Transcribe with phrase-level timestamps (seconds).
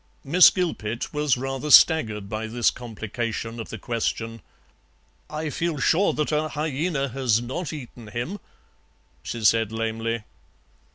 [0.23, 4.41] Miss Gilpet was rather staggered by this complication of the question.
[5.29, 8.39] "I feel sure that a hyaena has not eaten him,"
[9.21, 10.23] she said lamely.